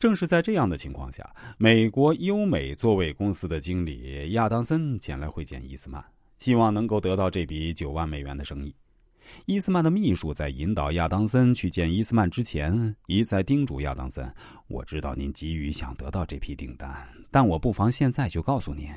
[0.00, 6.02] 正是在这样的情况下，美国优美座位公司的经理亚当森前来会见伊斯曼，
[6.38, 8.74] 希望能够得到这笔九万美元的生意。
[9.44, 14.34] 伊斯曼的秘书在引导亚当森去见伊斯曼之前，一再叮嘱亚当森
[14.68, 18.88] ：“我知道您急于想得到这批订单，但我不妨现在就告诉您，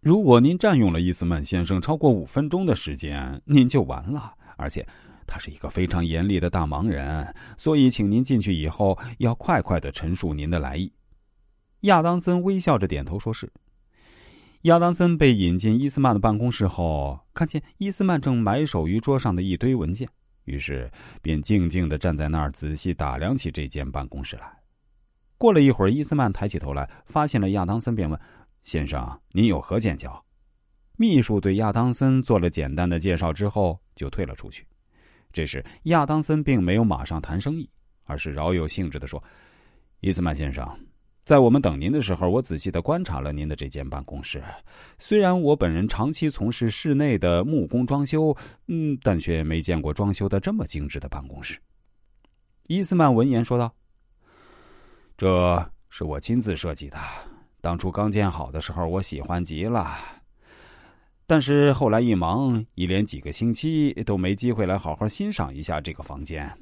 [0.00, 4.34] 如果您占用了伊斯曼先生超过五分钟的时间，您就完了。
[4.56, 4.86] 而且，
[5.28, 10.90] 他是一个非常严厉的大忙人，所以请您进去以后要快快的陈述您的来意。”
[11.82, 13.48] 亚当森微笑着点头说是。
[14.62, 20.08] 亚当森被引进伊斯曼的办公室后，看见伊斯曼正埋首于桌上的一堆文件，
[20.46, 20.90] 于是
[21.22, 24.52] 便静静的站在那儿，仔细打量起这间办公室来。
[25.36, 28.20] 过了一会儿，伊斯曼抬起头来，发现了亚当森，便问
[28.64, 30.24] ：“先生，您有何见教？”
[30.98, 34.66] 秘书对亚当森做了简单的介绍之后，就退了出去。
[35.32, 37.68] 这时，亚当森并没有马上谈生意，
[38.04, 39.22] 而是饶有兴致的说
[40.00, 40.66] ：“伊斯曼先生。”
[41.24, 44.42] 在我们等您的时候，我仔细的观察了您的这间办公室。
[44.98, 48.34] 虽然我本人长期从事室内的木工装修，
[48.68, 51.60] 嗯，但却没见过装修的这么精致的办公室。
[52.66, 53.70] 伊斯曼闻言说道
[55.18, 56.96] ：“这是我亲自设计的。
[57.60, 59.98] 当初刚建好的时候，我喜欢极了。
[61.28, 66.52] 但是后来一忙，一连几个星期都没机会来好好欣赏一下这个房间。”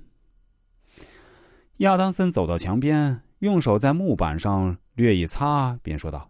[1.78, 3.18] 亚当森走到墙边。
[3.40, 6.26] 用手在木板上略一擦，便说道：“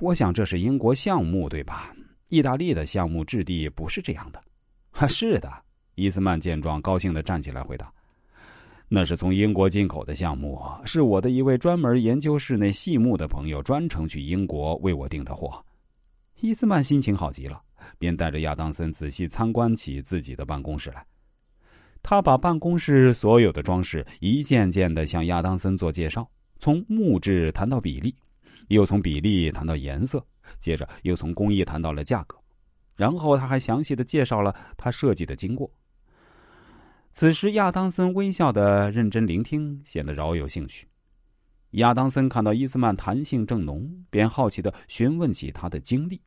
[0.00, 1.94] 我想这是英国橡木，对吧？
[2.28, 4.42] 意大利的橡木质地不是这样的。
[4.98, 5.48] ”“啊，是的。”
[5.94, 7.90] 伊斯曼见状，高兴的站起来回答
[8.90, 15.64] ：“那是从英国进口的橡木，是我的一位专门研究室内细木的朋友专程去英国为我订的货。”
[16.42, 17.60] 伊斯曼心情好极了，
[17.98, 21.04] 便带着亚当森仔细参观起自己的办公室来。
[22.02, 26.26] 他把办公室所有的装饰一件件的向亚当森做介绍。
[26.58, 28.14] 从木质谈到比例，
[28.68, 30.22] 又从比例谈到颜色，
[30.58, 32.36] 接着又从工艺谈到了价格，
[32.96, 35.70] 然后他还详细的介绍了他设计的经过。
[37.12, 40.86] 此时，亚当森微笑的认真聆听，显得饶有兴趣。
[41.72, 46.20] 亚当森看到伊斯曼谈性正浓，便好奇的询问起他的经历。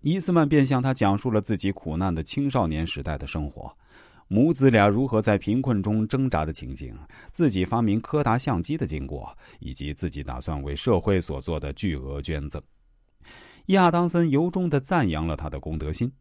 [0.00, 3.76] 伊斯曼便向他讲述了自己苦难的青少年时代的生活。
[4.28, 6.94] 母子俩如何在贫困中挣扎的情景，
[7.32, 12.62] 自己发明柯达相机的经过，以及自己打算为社会所做的巨额捐赠，
[13.66, 16.12] 亚当森由衷的赞扬了他的公德心。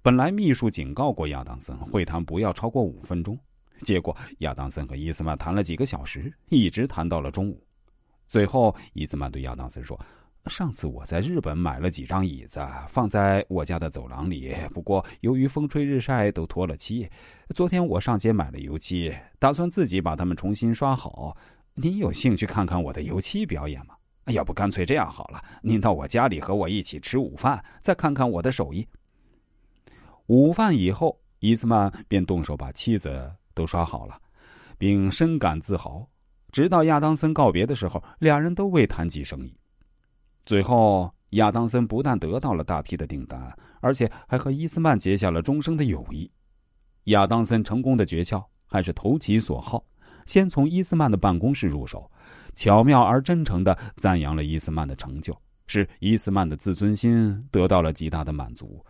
[0.00, 3.38] 本来秘书警告过亚当森，会谈不要超过五分钟，
[3.82, 7.62] 结果亚当森和伊斯曼谈了几个小时，一直谈到了中午。
[8.28, 9.98] 最后，伊斯曼对亚当森说。
[10.46, 14.52] 上次我在日本买了几张椅子，放在我家的走廊里。
[14.74, 17.08] 不过由于风吹日晒，都脱了漆。
[17.54, 21.36] 昨天我上街买了油漆，打算自己把它们重新刷好。
[21.74, 23.94] 您有兴趣看看我的油漆表演吗？
[24.32, 28.86] 要不干脆这样好了，您到我家里和我一起吃午饭，再看看我的手艺。
[30.26, 34.20] 午饭以后，伊斯曼便动手把妻子都刷好了，
[34.76, 36.08] 并深感自豪。
[36.50, 39.56] 直到亚当森告别的时候，两人都未谈及生意。
[40.44, 43.40] 最后，亚当森不但得到了大批的订单，
[43.80, 46.30] 而且还和伊斯曼结下了终生的友谊。
[47.04, 49.84] 亚当森成功的诀窍还是投其所好，
[50.26, 52.10] 先从伊斯曼的办公室入手，
[52.54, 55.36] 巧妙而真诚的赞扬了伊斯曼的成就，
[55.68, 58.84] 使伊斯曼的自尊心得到了极大的满足，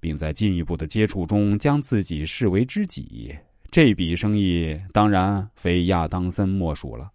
[0.00, 3.34] 并在进一步的接触中将自己视为知己。
[3.70, 7.10] 这笔生意当然非亚当森莫属了。